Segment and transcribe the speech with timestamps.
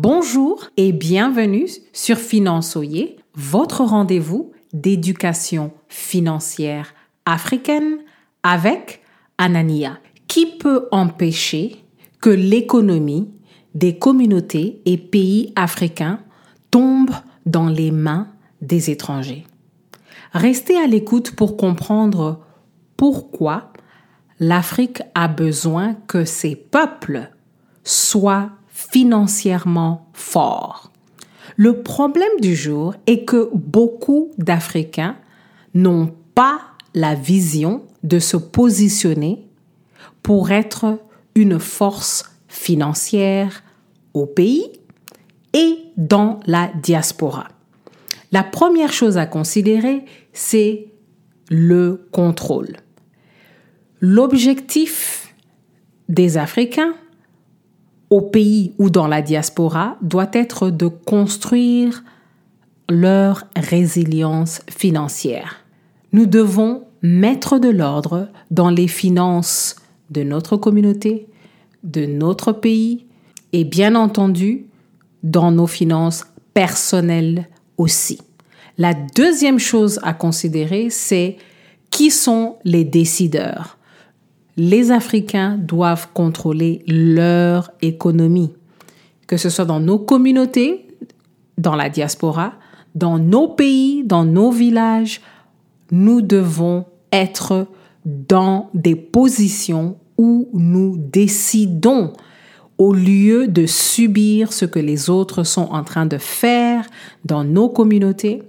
[0.00, 6.94] Bonjour et bienvenue sur Finançoyer, votre rendez-vous d'éducation financière
[7.26, 7.98] africaine
[8.44, 9.02] avec
[9.38, 9.98] Anania,
[10.28, 11.84] qui peut empêcher
[12.20, 13.28] que l'économie
[13.74, 16.20] des communautés et pays africains
[16.70, 17.10] tombe
[17.44, 18.28] dans les mains
[18.62, 19.48] des étrangers?
[20.32, 22.44] Restez à l'écoute pour comprendre
[22.96, 23.72] pourquoi
[24.38, 27.32] l'Afrique a besoin que ses peuples
[27.82, 28.52] soient
[28.98, 30.90] financièrement forts.
[31.56, 35.16] Le problème du jour est que beaucoup d'Africains
[35.72, 36.60] n'ont pas
[36.94, 39.46] la vision de se positionner
[40.24, 40.98] pour être
[41.36, 43.62] une force financière
[44.14, 44.66] au pays
[45.52, 47.46] et dans la diaspora.
[48.32, 50.88] La première chose à considérer, c'est
[51.50, 52.74] le contrôle.
[54.00, 55.32] L'objectif
[56.08, 56.94] des Africains
[58.10, 62.04] au pays ou dans la diaspora doit être de construire
[62.88, 65.56] leur résilience financière.
[66.12, 69.76] Nous devons mettre de l'ordre dans les finances
[70.10, 71.28] de notre communauté,
[71.84, 73.06] de notre pays
[73.52, 74.66] et bien entendu
[75.22, 78.20] dans nos finances personnelles aussi.
[78.78, 81.36] La deuxième chose à considérer, c'est
[81.90, 83.77] qui sont les décideurs
[84.58, 88.52] les Africains doivent contrôler leur économie,
[89.28, 90.88] que ce soit dans nos communautés,
[91.56, 92.54] dans la diaspora,
[92.96, 95.20] dans nos pays, dans nos villages.
[95.92, 97.68] Nous devons être
[98.04, 102.12] dans des positions où nous décidons
[102.78, 106.84] au lieu de subir ce que les autres sont en train de faire
[107.24, 108.42] dans nos communautés,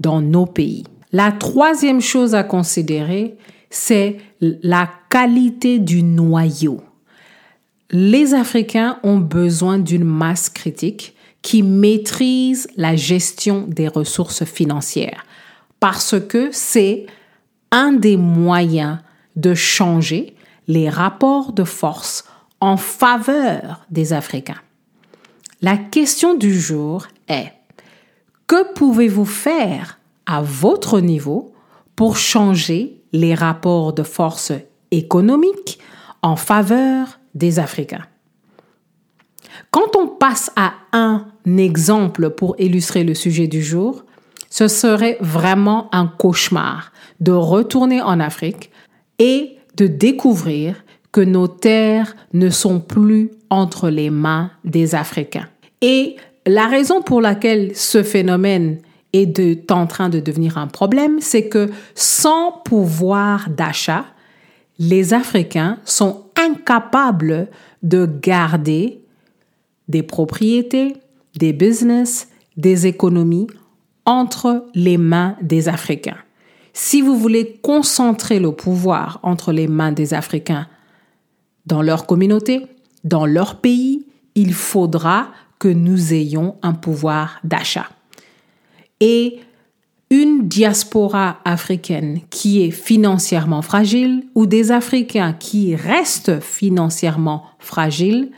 [0.00, 0.84] dans nos pays.
[1.12, 3.36] La troisième chose à considérer,
[3.74, 6.80] c'est la qualité du noyau.
[7.90, 15.26] Les Africains ont besoin d'une masse critique qui maîtrise la gestion des ressources financières
[15.80, 17.06] parce que c'est
[17.72, 18.98] un des moyens
[19.34, 20.36] de changer
[20.68, 22.24] les rapports de force
[22.60, 24.60] en faveur des Africains.
[25.60, 27.52] La question du jour est,
[28.46, 31.52] que pouvez-vous faire à votre niveau
[31.96, 34.52] pour changer les rapports de force
[34.90, 35.78] économiques
[36.20, 38.04] en faveur des Africains.
[39.70, 41.26] Quand on passe à un
[41.56, 44.04] exemple pour illustrer le sujet du jour,
[44.50, 48.72] ce serait vraiment un cauchemar de retourner en Afrique
[49.20, 55.48] et de découvrir que nos terres ne sont plus entre les mains des Africains.
[55.80, 56.16] Et
[56.46, 58.78] la raison pour laquelle ce phénomène
[59.14, 64.04] est en train de devenir un problème, c'est que sans pouvoir d'achat,
[64.78, 67.48] les Africains sont incapables
[67.82, 69.00] de garder
[69.88, 70.96] des propriétés,
[71.36, 73.46] des business, des économies
[74.04, 76.18] entre les mains des Africains.
[76.72, 80.66] Si vous voulez concentrer le pouvoir entre les mains des Africains
[81.66, 82.66] dans leur communauté,
[83.04, 85.28] dans leur pays, il faudra
[85.60, 87.86] que nous ayons un pouvoir d'achat
[89.00, 89.40] et
[90.10, 98.30] une diaspora africaine qui est financièrement fragile ou des Africains qui restent financièrement fragiles,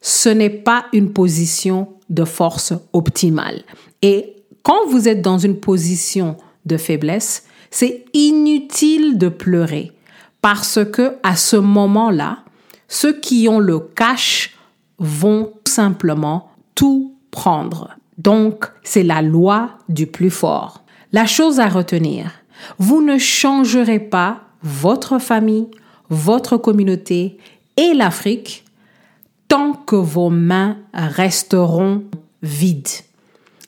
[0.00, 3.62] ce n'est pas une position de force optimale.
[4.02, 6.36] Et quand vous êtes dans une position
[6.66, 9.92] de faiblesse, c'est inutile de pleurer
[10.42, 12.40] parce que à ce moment-là,
[12.88, 14.56] ceux qui ont le cash
[14.98, 17.96] vont simplement tout prendre.
[18.18, 20.82] Donc, c'est la loi du plus fort.
[21.12, 22.30] La chose à retenir,
[22.78, 25.68] vous ne changerez pas votre famille,
[26.08, 27.38] votre communauté
[27.76, 28.64] et l'Afrique
[29.48, 32.04] tant que vos mains resteront
[32.42, 32.88] vides.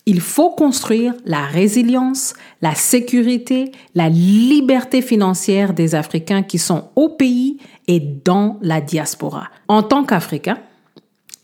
[0.07, 2.33] Il faut construire la résilience,
[2.63, 7.59] la sécurité, la liberté financière des Africains qui sont au pays
[7.89, 9.49] et dans la diaspora.
[9.69, 10.59] En tant qu'Africains,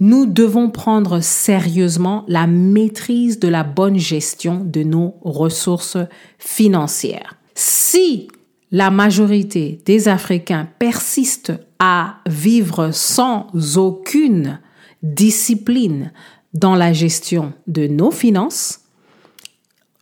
[0.00, 5.98] nous devons prendre sérieusement la maîtrise de la bonne gestion de nos ressources
[6.38, 7.36] financières.
[7.54, 8.28] Si
[8.70, 13.46] la majorité des Africains persistent à vivre sans
[13.76, 14.58] aucune
[15.02, 16.12] discipline
[16.54, 18.80] dans la gestion de nos finances,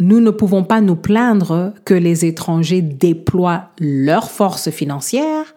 [0.01, 5.55] nous ne pouvons pas nous plaindre que les étrangers déploient leurs forces financières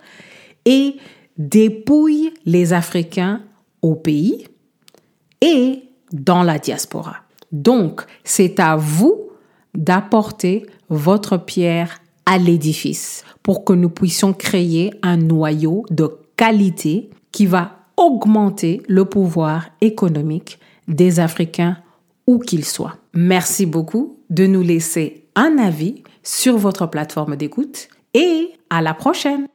[0.66, 0.98] et
[1.38, 3.42] dépouillent les Africains
[3.94, 4.48] pays
[5.42, 7.18] et dans la diaspora.
[7.52, 9.30] Donc, c'est à vous
[9.76, 17.46] d'apporter votre pierre à l'édifice pour que nous puissions créer un noyau de qualité qui
[17.46, 21.78] va augmenter le pouvoir économique des Africains
[22.28, 22.98] où qu'ils soient.
[23.14, 29.48] Merci beaucoup de nous laisser un avis sur votre plateforme d'écoute et à la prochaine.